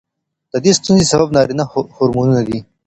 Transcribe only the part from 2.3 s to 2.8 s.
دي.